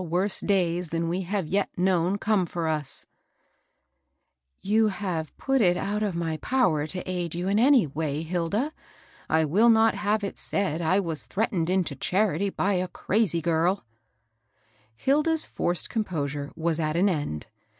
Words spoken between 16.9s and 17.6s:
an end.